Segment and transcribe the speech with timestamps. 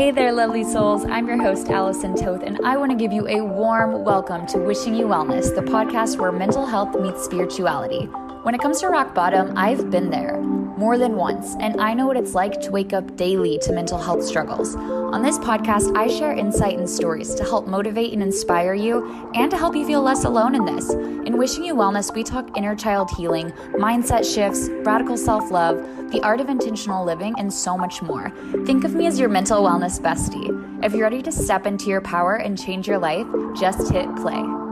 [0.00, 1.04] Hey there, lovely souls.
[1.04, 4.56] I'm your host, Allison Toth, and I want to give you a warm welcome to
[4.56, 8.06] Wishing You Wellness, the podcast where mental health meets spirituality.
[8.44, 10.38] When it comes to rock bottom, I've been there
[10.80, 13.98] more than once, and I know what it's like to wake up daily to mental
[13.98, 14.74] health struggles.
[14.76, 19.50] On this podcast, I share insight and stories to help motivate and inspire you and
[19.50, 20.88] to help you feel less alone in this.
[20.88, 25.76] In Wishing You Wellness, we talk inner child healing, mindset shifts, radical self love,
[26.12, 28.32] the art of intentional living, and so much more.
[28.64, 30.48] Think of me as your mental wellness bestie.
[30.82, 34.69] If you're ready to step into your power and change your life, just hit play.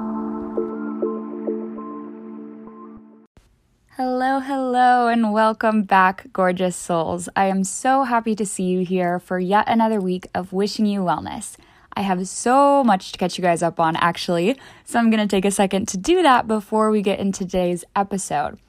[4.00, 7.28] Hello, hello, and welcome back, gorgeous souls.
[7.34, 11.00] I am so happy to see you here for yet another week of Wishing You
[11.00, 11.56] Wellness.
[11.94, 15.26] I have so much to catch you guys up on, actually, so I'm going to
[15.26, 18.60] take a second to do that before we get into today's episode.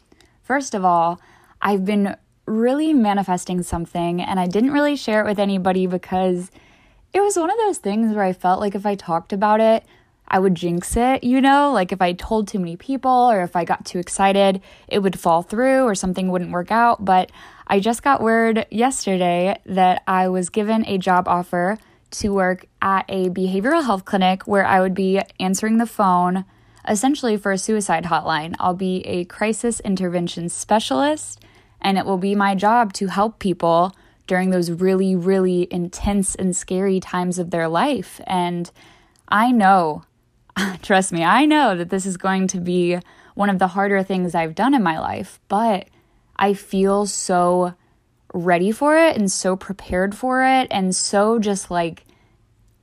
[0.42, 1.22] First of all,
[1.62, 6.50] I've been really manifesting something, and I didn't really share it with anybody because
[7.14, 9.84] it was one of those things where I felt like if I talked about it,
[10.30, 11.72] I would jinx it, you know?
[11.72, 15.20] Like if I told too many people or if I got too excited, it would
[15.20, 17.04] fall through or something wouldn't work out.
[17.04, 17.32] But
[17.68, 21.78] I just got word yesterday that I was given a job offer
[22.12, 26.46] to work at a behavioral health clinic where I would be answering the phone
[26.88, 28.56] essentially for a suicide hotline.
[28.60, 31.40] I'll be a crisis intervention specialist,
[31.82, 36.56] and it will be my job to help people during those really, really intense and
[36.56, 38.22] scary times of their life.
[38.26, 38.72] And
[39.28, 40.04] I know
[40.82, 42.98] trust me, I know that this is going to be
[43.36, 45.88] one of the harder things I've done in my life, but
[46.36, 47.74] I feel so
[48.34, 52.06] ready for it and so prepared for it and so just like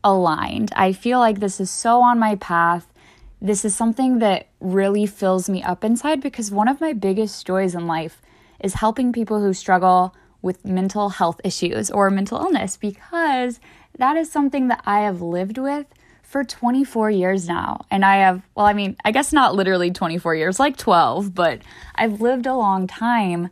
[0.03, 0.73] aligned.
[0.75, 2.93] I feel like this is so on my path.
[3.41, 7.75] This is something that really fills me up inside because one of my biggest joys
[7.75, 8.21] in life
[8.61, 13.61] is helping people who struggle with mental health issues or mental illness because
[13.99, 15.87] that is something that I have lived with
[16.27, 17.87] for 24 years now.
[17.89, 21.61] And I have, well, I mean, I guess not literally 24 years, like 12, but
[21.95, 23.49] I've lived a long time,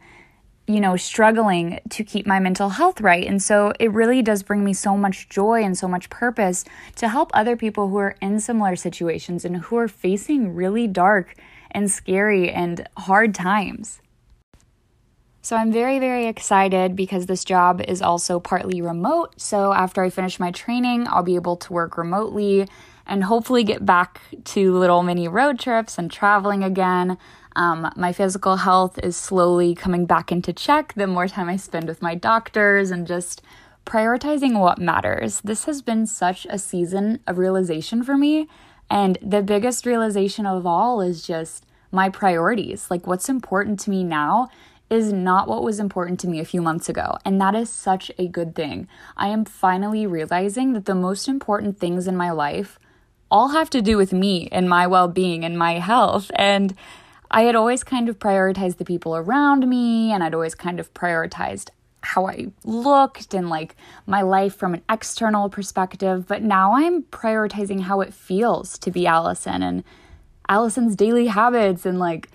[0.67, 3.25] you know, struggling to keep my mental health right.
[3.27, 6.65] And so it really does bring me so much joy and so much purpose
[6.97, 11.37] to help other people who are in similar situations and who are facing really dark
[11.71, 14.01] and scary and hard times.
[15.45, 19.39] So I'm very, very excited because this job is also partly remote.
[19.39, 22.67] So after I finish my training, I'll be able to work remotely
[23.07, 27.19] and hopefully get back to little mini road trips and traveling again.
[27.57, 31.89] Um, my physical health is slowly coming back into check the more time I spend
[31.89, 33.43] with my doctors and just
[33.85, 35.43] prioritizing what matters.
[35.43, 38.49] This has been such a season of realization for me.
[38.89, 44.03] And the biggest realization of all is just my priorities like what's important to me
[44.03, 44.49] now
[44.95, 47.19] is not what was important to me a few months ago.
[47.25, 48.89] And that is such a good thing.
[49.17, 52.79] I am finally realizing that the most important things in my life
[53.31, 56.31] all have to do with me and my well being and my health.
[56.37, 56.75] And
[57.31, 60.95] I had always kind of prioritized the people around me, and I'd always kind of
[60.95, 63.77] prioritized how I looked and like
[64.07, 66.29] my life from an external perspective.
[66.29, 69.85] But now I'm prioritizing how it feels to be Allison and
[70.49, 72.31] Allison's daily habits and like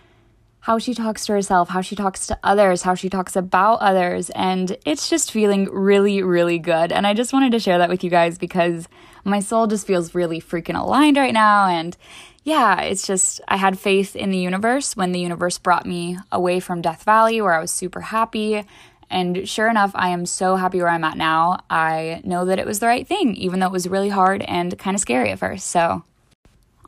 [0.62, 4.30] how she talks to herself, how she talks to others, how she talks about others.
[4.32, 6.92] And it's just feeling really, really good.
[6.92, 8.88] And I just wanted to share that with you guys because
[9.24, 11.68] my soul just feels really freaking aligned right now.
[11.68, 11.96] And
[12.44, 16.60] yeah, it's just, I had faith in the universe when the universe brought me away
[16.60, 18.66] from Death Valley where I was super happy.
[19.10, 21.62] And sure enough, I am so happy where I'm at now.
[21.70, 24.78] I know that it was the right thing, even though it was really hard and
[24.78, 25.68] kind of scary at first.
[25.68, 26.04] So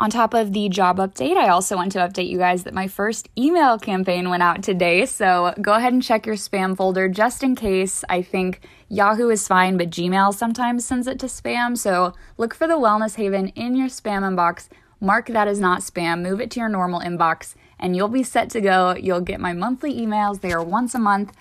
[0.01, 2.87] on top of the job update, I also want to update you guys that my
[2.87, 5.05] first email campaign went out today.
[5.05, 8.03] So go ahead and check your spam folder just in case.
[8.09, 11.77] I think Yahoo is fine, but Gmail sometimes sends it to spam.
[11.77, 14.69] So look for the Wellness Haven in your spam inbox.
[14.99, 18.49] Mark that as not spam, move it to your normal inbox, and you'll be set
[18.51, 18.95] to go.
[18.95, 20.41] You'll get my monthly emails.
[20.41, 21.31] They are once a month.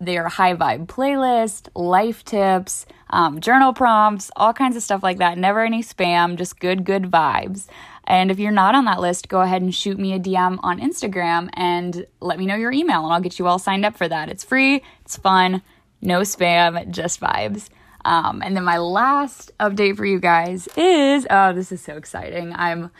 [0.00, 5.18] They are high vibe playlist, life tips, um, journal prompts, all kinds of stuff like
[5.18, 5.36] that.
[5.38, 7.66] Never any spam, just good, good vibes.
[8.08, 10.80] And if you're not on that list, go ahead and shoot me a DM on
[10.80, 14.08] Instagram and let me know your email, and I'll get you all signed up for
[14.08, 14.30] that.
[14.30, 15.62] It's free, it's fun,
[16.00, 17.68] no spam, just vibes.
[18.06, 22.54] Um, and then my last update for you guys is oh, this is so exciting.
[22.56, 22.90] I'm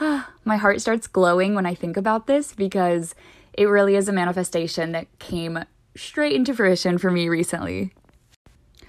[0.44, 3.14] my heart starts glowing when I think about this because
[3.52, 5.64] it really is a manifestation that came
[5.94, 7.94] straight into fruition for me recently.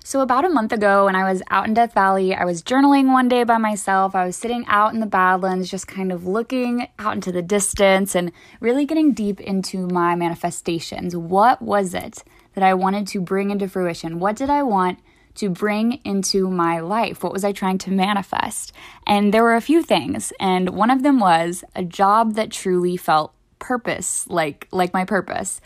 [0.08, 3.12] So, about a month ago, when I was out in Death Valley, I was journaling
[3.12, 4.16] one day by myself.
[4.16, 8.16] I was sitting out in the Badlands, just kind of looking out into the distance
[8.16, 8.32] and
[8.62, 11.14] really getting deep into my manifestations.
[11.14, 12.24] What was it
[12.54, 14.22] that I wanted to bring into fruition?
[14.22, 15.00] What did I want
[15.36, 17.22] to bring into my life?
[17.22, 18.72] What was I trying to manifest?
[19.06, 22.96] And there were a few things, and one of them was a job that truly
[22.96, 25.60] felt purpose, like like my purpose.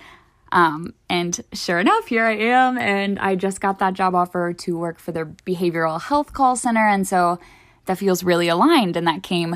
[0.51, 4.77] Um, and sure enough, here I am, and I just got that job offer to
[4.77, 7.39] work for their behavioral health call center, and so
[7.85, 9.55] that feels really aligned, and that came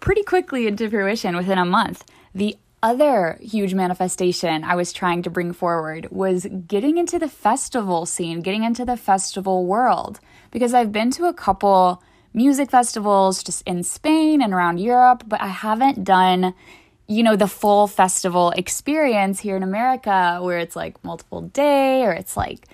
[0.00, 2.04] pretty quickly into fruition within a month.
[2.34, 8.06] The other huge manifestation I was trying to bring forward was getting into the festival
[8.06, 10.20] scene, getting into the festival world.
[10.50, 12.02] Because I've been to a couple
[12.34, 16.54] music festivals just in Spain and around Europe, but I haven't done,
[17.08, 22.12] you know, the full festival experience here in America where it's like multiple day or
[22.12, 22.66] it's like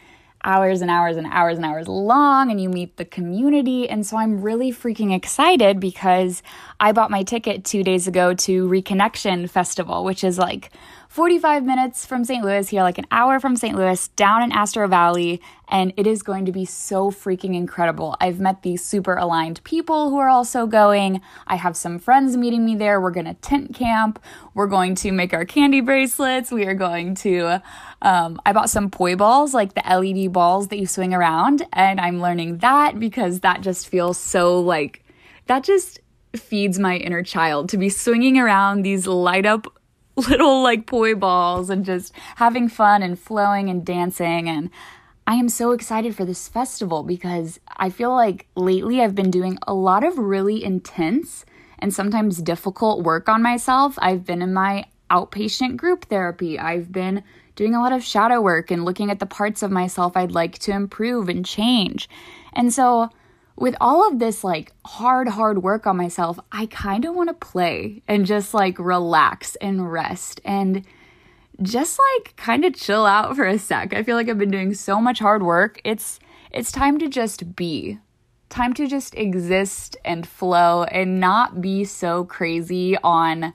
[0.45, 3.89] hours and hours and hours and hours long and you meet the community.
[3.89, 6.43] And so I'm really freaking excited because
[6.83, 10.73] I bought my ticket two days ago to Reconnection Festival, which is like
[11.11, 12.45] 45 minutes from St.
[12.45, 13.77] Louis here, like an hour from St.
[13.77, 18.17] Louis, down in Astro Valley, and it is going to be so freaking incredible.
[18.21, 21.21] I've met these super aligned people who are also going.
[21.47, 23.01] I have some friends meeting me there.
[23.01, 24.21] We're going to tent camp.
[24.53, 26.51] We're going to make our candy bracelets.
[26.51, 27.63] We are going to,
[28.03, 32.01] um, I bought some poi balls, like the LED balls that you swing around, and
[32.01, 35.05] I'm learning that because that just feels so like,
[35.47, 36.01] that just
[36.37, 39.67] feeds my inner child to be swinging around these light up
[40.17, 44.71] little like poi balls and just having fun and flowing and dancing and
[45.27, 49.57] I am so excited for this festival because I feel like lately I've been doing
[49.67, 51.45] a lot of really intense
[51.79, 53.97] and sometimes difficult work on myself.
[53.99, 56.59] I've been in my outpatient group therapy.
[56.59, 57.23] I've been
[57.55, 60.59] doing a lot of shadow work and looking at the parts of myself I'd like
[60.61, 62.09] to improve and change.
[62.55, 63.11] And so
[63.57, 67.35] with all of this like hard, hard work on myself, I kind of want to
[67.35, 70.85] play and just like relax and rest and
[71.61, 73.95] just like kind of chill out for a sec.
[73.95, 75.81] I feel like I've been doing so much hard work.
[75.85, 76.19] It's
[76.51, 77.99] it's time to just be.
[78.49, 83.55] Time to just exist and flow and not be so crazy on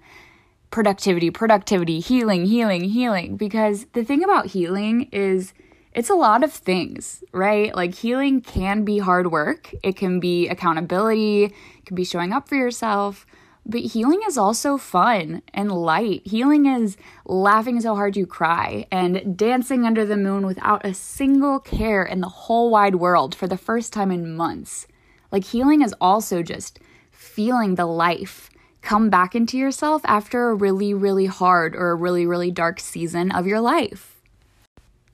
[0.71, 5.53] productivity, productivity, healing, healing, healing because the thing about healing is
[5.97, 7.75] it's a lot of things, right?
[7.75, 12.47] Like healing can be hard work, it can be accountability, it can be showing up
[12.47, 13.25] for yourself.
[13.65, 16.21] But healing is also fun and light.
[16.23, 21.59] Healing is laughing so hard you cry and dancing under the moon without a single
[21.59, 24.85] care in the whole wide world for the first time in months.
[25.31, 26.79] Like healing is also just
[27.09, 28.51] feeling the life
[28.83, 33.31] come back into yourself after a really, really hard or a really, really dark season
[33.31, 34.16] of your life.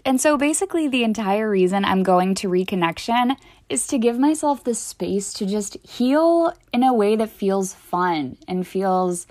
[0.05, 3.38] And so basically, the entire reason I'm going to Reconnection
[3.69, 8.38] is to give myself the space to just heal in a way that feels fun
[8.47, 9.27] and feels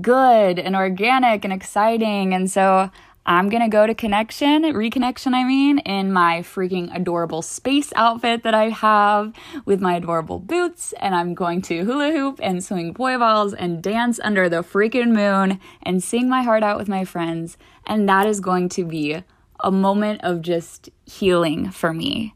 [0.00, 2.34] good and organic and exciting.
[2.34, 2.90] And so
[3.24, 8.54] I'm gonna go to Connection, Reconnection, I mean, in my freaking adorable space outfit that
[8.54, 9.32] I have
[9.64, 13.82] with my adorable boots, and I'm going to hula hoop and swing poi balls and
[13.82, 17.56] dance under the freaking moon and sing my heart out with my friends.
[17.86, 19.22] And that is going to be
[19.62, 22.34] a moment of just healing for me.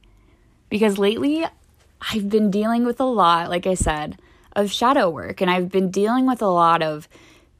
[0.69, 1.45] Because lately,
[2.13, 4.19] I've been dealing with a lot, like I said,
[4.55, 7.09] of shadow work, and I've been dealing with a lot of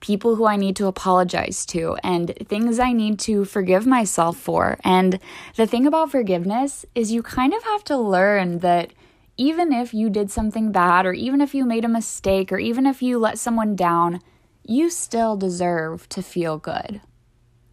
[0.01, 4.79] people who I need to apologize to and things I need to forgive myself for.
[4.85, 5.19] And
[5.57, 8.93] the thing about forgiveness is you kind of have to learn that
[9.37, 12.87] even if you did something bad, or even if you made a mistake, or even
[12.87, 14.21] if you let someone down,
[14.63, 17.01] you still deserve to feel good.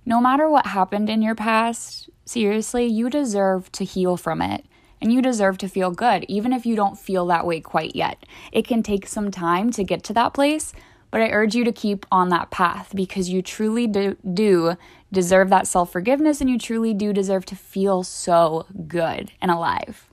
[0.06, 4.66] No matter what happened in your past, seriously, you deserve to heal from it.
[5.00, 8.24] And you deserve to feel good, even if you don't feel that way quite yet.
[8.52, 10.74] It can take some time to get to that place,
[11.10, 14.76] but I urge you to keep on that path because you truly do, do
[15.12, 20.11] deserve that self forgiveness and you truly do deserve to feel so good and alive.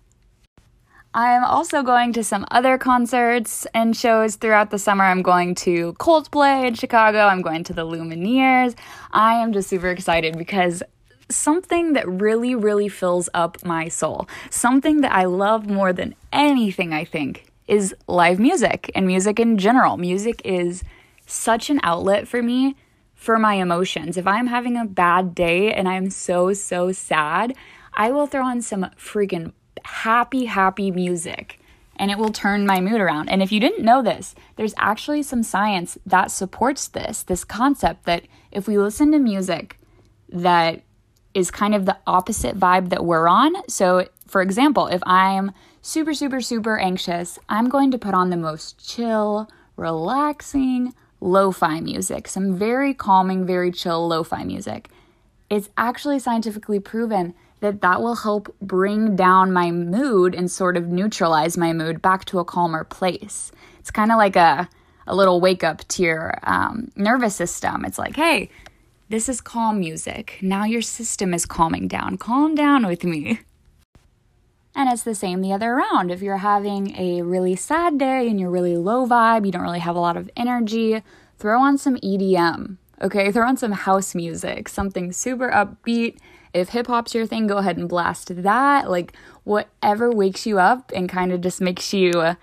[1.18, 5.02] I'm also going to some other concerts and shows throughout the summer.
[5.02, 7.26] I'm going to Coldplay in Chicago.
[7.26, 8.76] I'm going to the Lumineers.
[9.10, 10.80] I am just super excited because
[11.28, 16.92] something that really, really fills up my soul, something that I love more than anything,
[16.92, 19.96] I think, is live music and music in general.
[19.96, 20.84] Music is
[21.26, 22.76] such an outlet for me
[23.16, 24.16] for my emotions.
[24.16, 27.56] If I'm having a bad day and I'm so, so sad,
[27.92, 29.52] I will throw on some freaking
[29.84, 31.60] happy, happy music
[31.98, 33.28] and it will turn my mood around.
[33.28, 38.04] And if you didn't know this, there's actually some science that supports this this concept
[38.04, 39.78] that if we listen to music
[40.30, 40.82] that
[41.34, 43.52] is kind of the opposite vibe that we're on.
[43.68, 48.36] So, for example, if I'm super, super, super anxious, I'm going to put on the
[48.36, 54.88] most chill, relaxing, lo fi music, some very calming, very chill lo fi music.
[55.50, 60.88] It's actually scientifically proven that that will help bring down my mood and sort of
[60.88, 63.50] neutralize my mood back to a calmer place.
[63.80, 64.68] It's kind of like a,
[65.06, 67.84] a little wake up to your um, nervous system.
[67.84, 68.50] It's like, hey,
[69.08, 70.38] this is calm music.
[70.42, 72.18] Now your system is calming down.
[72.18, 73.40] Calm down with me.
[74.74, 76.10] And it's the same the other around.
[76.10, 79.80] If you're having a really sad day and you're really low vibe, you don't really
[79.80, 81.02] have a lot of energy,
[81.38, 82.76] throw on some EDM.
[83.00, 86.18] Okay, throw on some house music, something super upbeat
[86.52, 88.90] if hip hop's your thing, go ahead and blast that.
[88.90, 89.14] Like,
[89.44, 92.36] whatever wakes you up and kind of just makes you,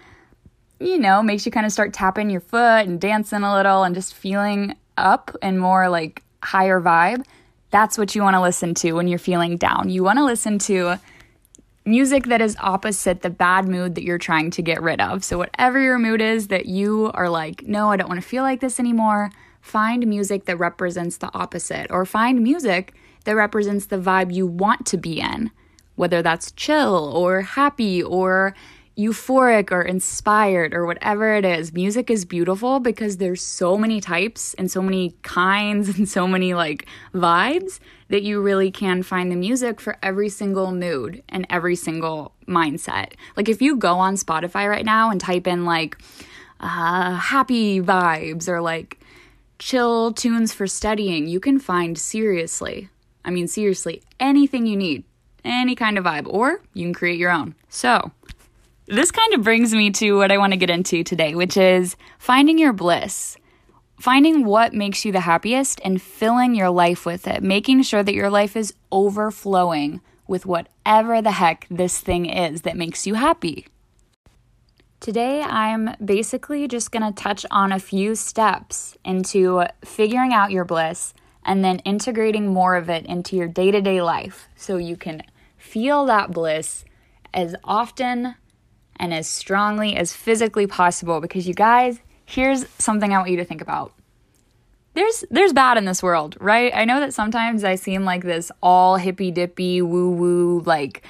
[0.80, 3.96] you know, makes you kind of start tapping your foot and dancing a little and
[3.96, 7.26] just feeling up and more like higher vibe.
[7.72, 9.90] That's what you want to listen to when you're feeling down.
[9.90, 11.00] You want to listen to
[11.86, 15.24] music that is opposite the bad mood that you're trying to get rid of.
[15.24, 18.44] So, whatever your mood is that you are like, no, I don't want to feel
[18.44, 19.32] like this anymore,
[19.62, 22.94] find music that represents the opposite, or find music
[23.26, 25.52] that represents the vibe you want to be in,
[25.96, 28.56] whether that's chill or happy or
[28.98, 31.74] euphoric or inspired or whatever it is.
[31.74, 36.54] Music is beautiful because there's so many types and so many kinds and so many
[36.54, 41.76] like vibes that you really can find the music for every single mood and every
[41.76, 43.14] single mindset.
[43.36, 45.98] Like if you go on Spotify right now and type in like
[46.60, 49.00] uh, happy vibes or like
[49.60, 52.90] chill tunes for studying, you can find seriously
[53.26, 55.04] I mean, seriously, anything you need,
[55.44, 57.56] any kind of vibe, or you can create your own.
[57.68, 58.12] So,
[58.86, 61.96] this kind of brings me to what I want to get into today, which is
[62.20, 63.36] finding your bliss.
[64.00, 68.14] Finding what makes you the happiest and filling your life with it, making sure that
[68.14, 73.68] your life is overflowing with whatever the heck this thing is that makes you happy.
[75.00, 80.66] Today, I'm basically just going to touch on a few steps into figuring out your
[80.66, 81.14] bliss
[81.46, 85.22] and then integrating more of it into your day to day life so you can
[85.58, 86.84] feel that bliss
[87.34, 88.36] as often
[88.98, 91.22] and as strongly as physically possible.
[91.22, 93.94] Because, you guys, here's something I want you to think about.
[94.96, 96.72] There's there's bad in this world, right?
[96.74, 101.06] I know that sometimes I seem like this all hippy dippy woo woo like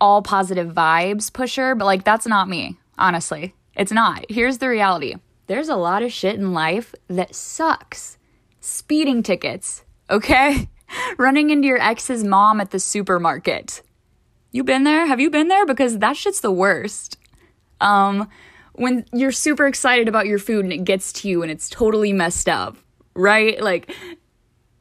[0.00, 3.54] all positive vibes pusher, but like that's not me, honestly.
[3.76, 4.26] It's not.
[4.28, 5.14] Here's the reality.
[5.46, 8.18] There's a lot of shit in life that sucks
[8.64, 10.68] speeding tickets, okay?
[11.18, 13.82] Running into your ex's mom at the supermarket.
[14.52, 15.06] You been there?
[15.06, 15.66] Have you been there?
[15.66, 17.18] Because that shit's the worst.
[17.80, 18.28] Um,
[18.72, 22.12] when you're super excited about your food and it gets to you and it's totally
[22.12, 22.76] messed up,
[23.14, 23.60] right?
[23.60, 23.92] Like,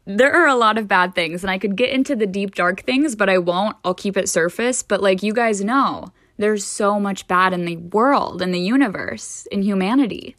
[0.06, 2.82] there are a lot of bad things, and I could get into the deep, dark
[2.84, 3.78] things, but I won't.
[3.84, 4.84] I'll keep it surface.
[4.84, 9.48] But, like, you guys know, there's so much bad in the world, in the universe,
[9.52, 10.36] in humanity.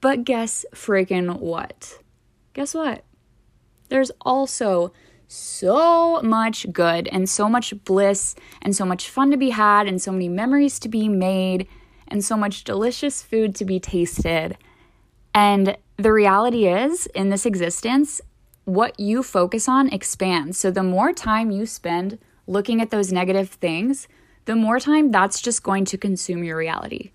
[0.00, 1.98] But guess freaking what?
[2.54, 3.04] Guess what?
[3.90, 4.92] There's also
[5.28, 10.00] so much good and so much bliss and so much fun to be had and
[10.00, 11.66] so many memories to be made
[12.08, 14.56] and so much delicious food to be tasted.
[15.34, 18.20] And the reality is, in this existence,
[18.64, 20.58] what you focus on expands.
[20.58, 24.06] So the more time you spend looking at those negative things,
[24.44, 27.10] the more time that's just going to consume your reality.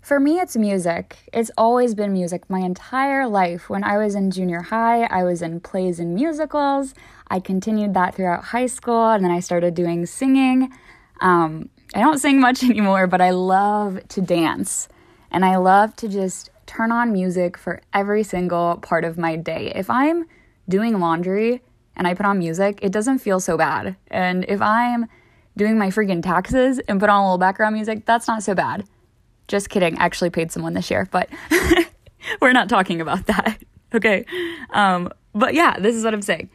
[0.00, 1.28] For me, it's music.
[1.32, 3.68] It's always been music my entire life.
[3.68, 6.94] When I was in junior high, I was in plays and musicals.
[7.28, 10.72] I continued that throughout high school, and then I started doing singing.
[11.20, 14.88] Um, I don't sing much anymore, but I love to dance.
[15.30, 19.70] And I love to just turn on music for every single part of my day.
[19.74, 20.24] If I'm
[20.68, 21.62] doing laundry
[21.94, 23.96] and I put on music, it doesn't feel so bad.
[24.08, 25.06] And if I'm
[25.56, 28.84] doing my freaking taxes and put on a little background music, that's not so bad.
[29.50, 29.98] Just kidding.
[29.98, 31.28] I actually paid someone this year, but
[32.40, 33.62] we're not talking about that.
[33.92, 34.24] Okay.
[34.72, 36.48] Um, but yeah, this is what I'm saying.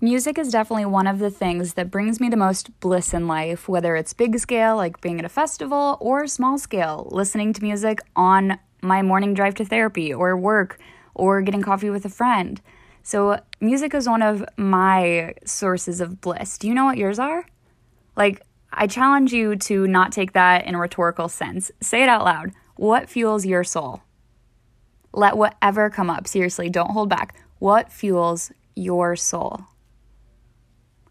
[0.00, 3.68] Music is definitely one of the things that brings me the most bliss in life,
[3.68, 7.98] whether it's big scale, like being at a festival, or small scale, listening to music
[8.16, 10.78] on my morning drive to therapy or work
[11.14, 12.62] or getting coffee with a friend.
[13.02, 16.56] So, music is one of my sources of bliss.
[16.56, 17.44] Do you know what yours are?
[18.16, 18.40] Like,
[18.72, 21.70] I challenge you to not take that in a rhetorical sense.
[21.80, 22.52] Say it out loud.
[22.76, 24.02] What fuels your soul?
[25.12, 26.26] Let whatever come up.
[26.26, 27.34] Seriously, don't hold back.
[27.58, 29.64] What fuels your soul?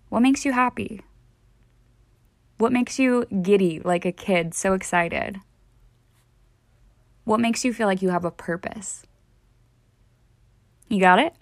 [0.09, 1.01] What makes you happy?
[2.57, 5.41] What makes you giddy like a kid, so excited?
[7.23, 9.03] What makes you feel like you have a purpose?
[10.87, 11.33] You got it?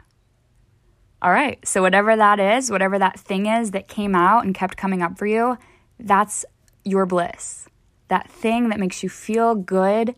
[1.22, 1.65] All right.
[1.67, 5.17] So, whatever that is, whatever that thing is that came out and kept coming up
[5.17, 5.58] for you,
[6.00, 6.46] that's
[6.84, 7.68] your bliss.
[8.08, 10.16] That thing that makes you feel good,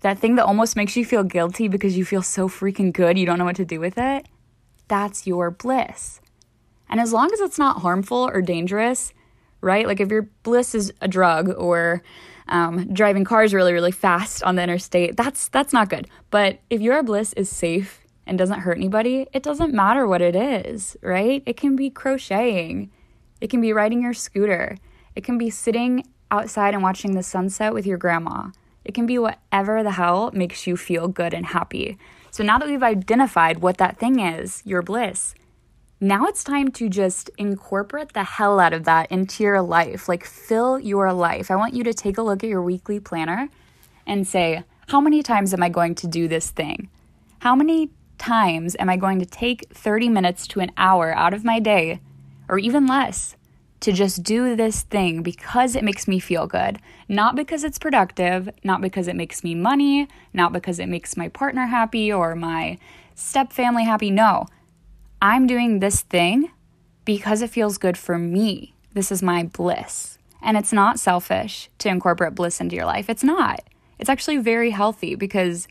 [0.00, 3.26] that thing that almost makes you feel guilty because you feel so freaking good, you
[3.26, 4.26] don't know what to do with it.
[4.88, 6.20] That's your bliss.
[6.88, 9.12] And as long as it's not harmful or dangerous,
[9.60, 9.86] right?
[9.86, 12.02] Like if your bliss is a drug or
[12.48, 16.08] um, driving cars really, really fast on the interstate, that's that's not good.
[16.30, 20.34] But if your bliss is safe and doesn't hurt anybody, it doesn't matter what it
[20.34, 21.42] is, right?
[21.46, 22.90] It can be crocheting,
[23.40, 24.76] it can be riding your scooter,
[25.14, 28.50] it can be sitting outside and watching the sunset with your grandma.
[28.84, 31.98] It can be whatever the hell makes you feel good and happy.
[32.30, 35.34] So now that we've identified what that thing is, your bliss,
[36.00, 40.08] now it's time to just incorporate the hell out of that into your life.
[40.08, 41.50] Like, fill your life.
[41.50, 43.48] I want you to take a look at your weekly planner
[44.06, 46.88] and say, how many times am I going to do this thing?
[47.40, 51.44] How many times am I going to take 30 minutes to an hour out of
[51.44, 52.00] my day,
[52.48, 53.36] or even less,
[53.80, 56.78] to just do this thing because it makes me feel good?
[57.08, 61.28] Not because it's productive, not because it makes me money, not because it makes my
[61.28, 62.78] partner happy or my
[63.14, 64.10] step family happy.
[64.10, 64.46] No
[65.22, 66.50] I'm doing this thing
[67.04, 68.72] because it feels good for me.
[68.94, 70.18] This is my bliss.
[70.40, 73.10] And it's not selfish to incorporate bliss into your life.
[73.10, 73.60] It's not.
[73.98, 75.68] It's actually very healthy because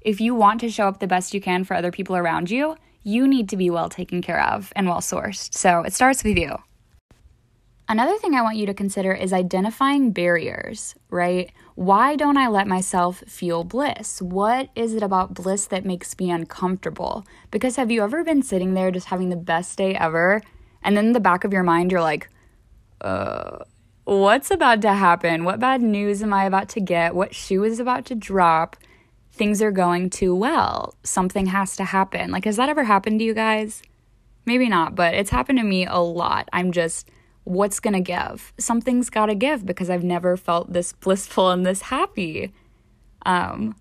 [0.00, 2.76] if you want to show up the best you can for other people around you,
[3.02, 5.52] you need to be well taken care of and well sourced.
[5.52, 6.56] So it starts with you.
[7.88, 11.52] Another thing I want you to consider is identifying barriers, right?
[11.76, 14.20] Why don't I let myself feel bliss?
[14.20, 17.24] What is it about bliss that makes me uncomfortable?
[17.52, 20.42] Because have you ever been sitting there just having the best day ever,
[20.82, 22.28] and then in the back of your mind, you're like,
[23.02, 23.58] uh,
[24.02, 25.44] what's about to happen?
[25.44, 27.14] What bad news am I about to get?
[27.14, 28.76] What shoe is about to drop?
[29.30, 30.96] Things are going too well.
[31.04, 32.32] Something has to happen.
[32.32, 33.80] Like, has that ever happened to you guys?
[34.44, 36.48] Maybe not, but it's happened to me a lot.
[36.52, 37.08] I'm just
[37.46, 38.52] what's going to give?
[38.58, 42.52] Something's got to give because I've never felt this blissful and this happy.
[43.24, 43.76] Um,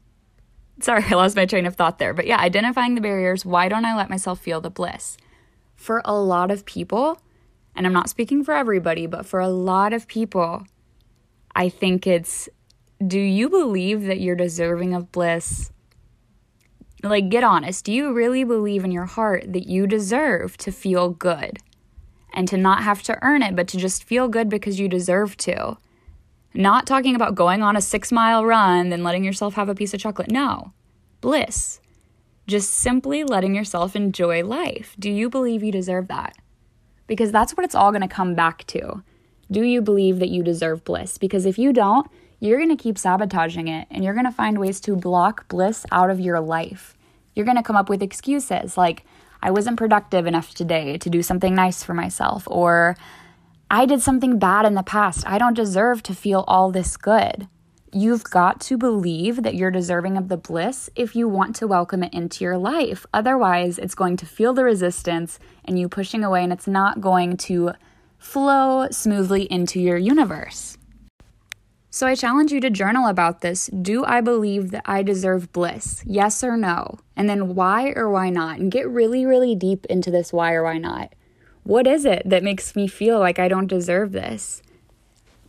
[0.80, 2.14] sorry, I lost my train of thought there.
[2.14, 3.44] But yeah, identifying the barriers.
[3.44, 5.18] Why don't I let myself feel the bliss?
[5.76, 7.20] For a lot of people,
[7.76, 10.66] and I'm not speaking for everybody, but for a lot of people,
[11.56, 12.48] I think it's
[13.06, 15.72] do you believe that you're deserving of bliss?
[17.04, 17.84] Like, get honest.
[17.84, 21.60] Do you really believe in your heart that you deserve to feel good?
[22.36, 25.38] And to not have to earn it, but to just feel good because you deserve
[25.38, 25.78] to.
[26.54, 29.94] Not talking about going on a six mile run, then letting yourself have a piece
[29.94, 30.32] of chocolate.
[30.32, 30.74] No,
[31.22, 31.80] bliss.
[32.48, 34.96] Just simply letting yourself enjoy life.
[35.00, 36.38] Do you believe you deserve that?
[37.08, 39.04] Because that's what it's all to come back to.
[39.50, 41.18] Do you believe that you deserve bliss?
[41.18, 42.08] Because if you don't,
[42.40, 46.20] you're to keep sabotaging it and you're to find ways to block bliss out of
[46.20, 46.96] your life.
[47.34, 49.06] You're to come up with excuses like,
[49.46, 52.98] I wasn't productive enough today to do something nice for myself, or
[53.70, 55.24] I did something bad in the past.
[55.28, 57.48] I don't deserve to feel all this good.
[57.94, 62.02] You've got to believe that you're deserving of the bliss if you want to welcome
[62.02, 63.06] it into your life.
[63.14, 67.38] Otherwise, it's going to feel the resistance and you pushing away, and it's not going
[67.38, 67.74] to
[68.18, 70.76] flow smoothly into your universe.
[71.96, 73.68] So I challenge you to journal about this.
[73.68, 76.04] Do I believe that I deserve bliss?
[76.06, 77.00] Yes or no?
[77.16, 78.60] And then why or why not?
[78.60, 81.14] And get really, really deep into this why or why not.
[81.64, 84.62] What is it that makes me feel like I don't deserve this?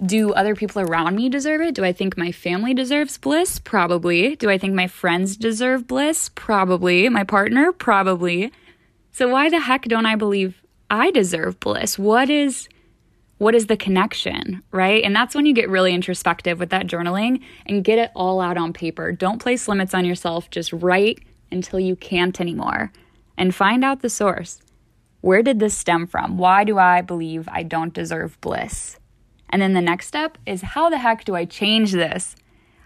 [0.01, 1.75] Do other people around me deserve it?
[1.75, 3.59] Do I think my family deserves bliss?
[3.59, 4.37] Probably.
[4.37, 6.29] Do I think my friends deserve bliss?
[6.37, 7.09] Probably.
[7.09, 7.73] My partner?
[7.73, 8.53] Probably.
[9.11, 11.99] So why the heck don't I believe I deserve bliss?
[11.99, 12.69] What is
[13.39, 15.05] what is the connection, right?
[15.05, 18.57] And that's when you get really introspective with that journaling and get it all out
[18.57, 19.13] on paper.
[19.13, 21.21] Don't place limits on yourself, just write
[21.51, 22.93] until you can't anymore
[23.37, 24.61] and find out the source.
[25.21, 26.39] Where did this stem from?
[26.39, 28.99] Why do I believe I don't deserve bliss?
[29.51, 32.37] And then the next step is how the heck do I change this?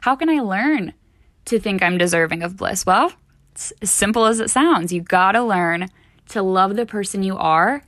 [0.00, 0.94] How can I learn
[1.46, 2.84] to think I'm deserving of bliss?
[2.84, 3.12] Well,
[3.52, 4.92] it's as simple as it sounds.
[4.92, 5.88] You gotta learn
[6.30, 7.82] to love the person you are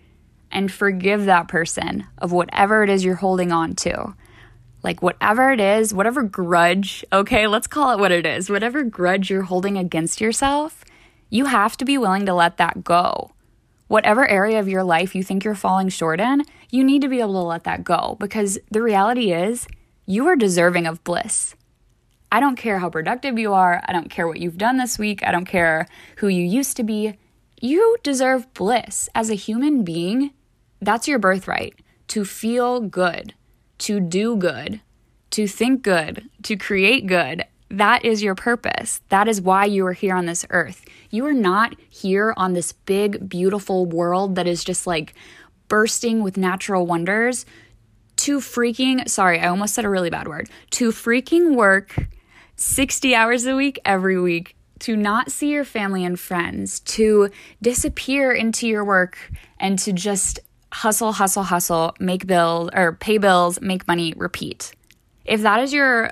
[0.53, 4.15] and forgive that person of whatever it is you're holding on to.
[4.83, 9.31] Like, whatever it is, whatever grudge, okay, let's call it what it is, whatever grudge
[9.31, 10.85] you're holding against yourself,
[11.31, 13.33] you have to be willing to let that go.
[13.87, 17.21] Whatever area of your life you think you're falling short in, you need to be
[17.21, 19.67] able to let that go because the reality is
[20.05, 21.55] you are deserving of bliss.
[22.33, 23.83] I don't care how productive you are.
[23.87, 25.23] I don't care what you've done this week.
[25.23, 25.87] I don't care
[26.17, 27.19] who you used to be.
[27.61, 29.09] You deserve bliss.
[29.15, 30.33] As a human being,
[30.83, 31.75] that's your birthright
[32.09, 33.35] to feel good,
[33.79, 34.81] to do good,
[35.31, 37.45] to think good, to create good.
[37.71, 39.01] That is your purpose.
[39.09, 40.85] That is why you are here on this earth.
[41.11, 45.15] You are not here on this big, beautiful world that is just like
[45.69, 47.47] bursting with natural wonders
[48.17, 51.97] to freaking, sorry, I almost said a really bad word, to freaking work
[52.57, 57.31] 60 hours a week every week to not see your family and friends, to
[57.63, 59.17] disappear into your work
[59.61, 60.41] and to just
[60.73, 64.73] hustle, hustle, hustle, make bills or pay bills, make money, repeat.
[65.25, 66.11] If that is your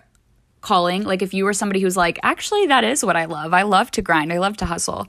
[0.60, 3.54] calling, like if you were somebody who's like, actually, that is what I love.
[3.54, 5.06] I love to grind, I love to hustle.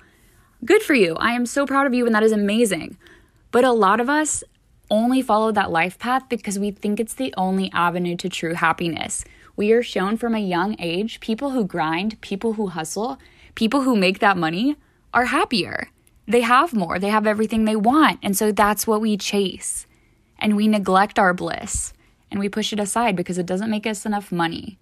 [0.63, 1.15] Good for you.
[1.15, 2.97] I am so proud of you, and that is amazing.
[3.51, 4.43] But a lot of us
[4.89, 9.25] only follow that life path because we think it's the only avenue to true happiness.
[9.55, 13.17] We are shown from a young age people who grind, people who hustle,
[13.55, 14.77] people who make that money
[15.13, 15.89] are happier.
[16.32, 18.20] They have more, they have everything they want.
[18.24, 19.86] And so that's what we chase.
[20.39, 21.94] And we neglect our bliss
[22.32, 24.80] and we push it aside because it doesn't make us enough money.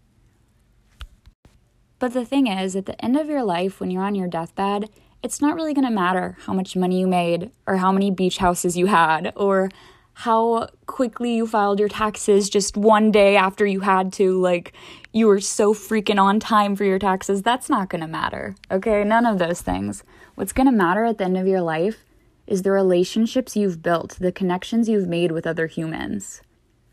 [1.97, 4.89] But the thing is, at the end of your life, when you're on your deathbed,
[5.23, 8.77] it's not really gonna matter how much money you made, or how many beach houses
[8.77, 9.69] you had, or
[10.13, 14.39] how quickly you filed your taxes just one day after you had to.
[14.39, 14.73] Like,
[15.11, 17.41] you were so freaking on time for your taxes.
[17.41, 19.03] That's not gonna matter, okay?
[19.03, 20.03] None of those things.
[20.39, 22.05] What's gonna matter at the end of your life
[22.47, 26.41] is the relationships you've built, the connections you've made with other humans,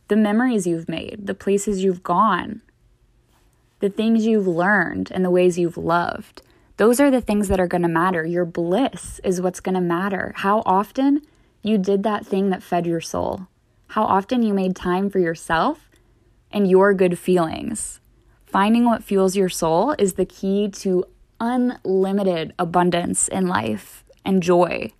[0.09, 2.63] the memories you've made, the places you've gone,
[3.79, 6.43] the things you've learned, and the ways you've loved.
[6.77, 8.27] Those are the things that are gonna matter.
[8.27, 10.33] Your bliss is what's gonna matter.
[10.39, 11.23] How often
[11.63, 13.47] you did that thing that fed your soul.
[13.91, 15.89] How often you made time for yourself
[16.51, 18.01] and your good feelings.
[18.45, 21.05] Finding what fuels your soul is the key to
[21.41, 24.93] unlimited abundance in life and joy.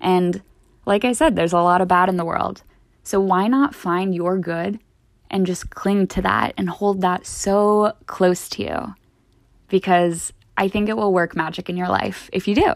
[0.00, 0.42] And
[0.84, 2.62] like I said, there's a lot of bad in the world.
[3.02, 4.80] So why not find your good
[5.30, 8.94] and just cling to that and hold that so close to you?
[9.68, 12.74] Because I think it will work magic in your life if you do.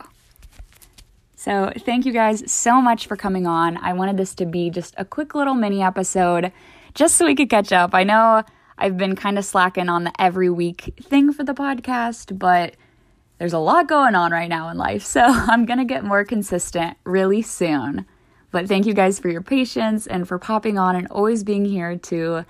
[1.37, 3.79] So, thank you guys so much for coming on.
[3.79, 6.53] I wanted this to be just a quick little mini episode
[6.93, 7.95] just so we could catch up.
[7.95, 8.43] I know
[8.77, 12.75] I've been kind of slacking on the every week thing for the podcast, but
[13.40, 15.03] there's a lot going on right now in life.
[15.03, 18.05] So, I'm to get more consistent really soon.
[18.50, 21.96] But thank you guys for your patience and for popping on and always being here
[21.96, 22.44] to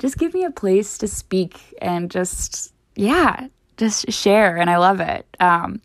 [0.00, 4.56] just give me a place to speak and just, yeah, just share.
[4.56, 5.26] And I love it.
[5.38, 5.80] Um,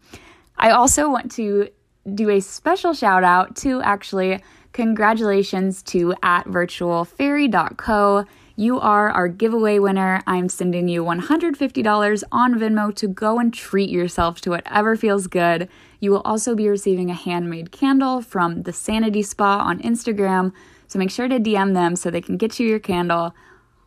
[0.58, 1.70] I also want to
[2.16, 4.42] do a special shout out to actually
[4.74, 8.26] congratulations to at virtualfairy.co.
[8.60, 10.24] You are our giveaway winner.
[10.26, 15.70] I'm sending you $150 on Venmo to go and treat yourself to whatever feels good.
[16.00, 20.54] You will also be receiving a handmade candle from the Sanity Spa on Instagram.
[20.88, 23.36] So make sure to DM them so they can get you your candle.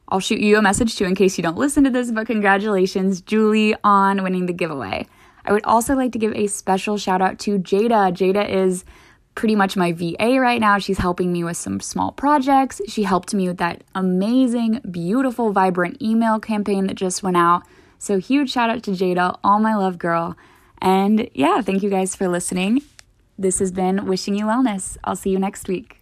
[0.08, 3.20] I'll shoot you a message too in case you don't listen to this, but congratulations,
[3.20, 5.08] Julie, on winning the giveaway.
[5.44, 8.12] I would also like to give a special shout out to Jada.
[8.12, 8.84] Jada is
[9.40, 10.76] pretty much my VA right now.
[10.76, 12.82] She's helping me with some small projects.
[12.86, 17.62] She helped me with that amazing, beautiful, vibrant email campaign that just went out.
[17.98, 20.36] So, huge shout out to Jada, all my love, girl.
[20.82, 22.82] And yeah, thank you guys for listening.
[23.38, 24.98] This has been Wishing You Wellness.
[25.04, 25.99] I'll see you next week.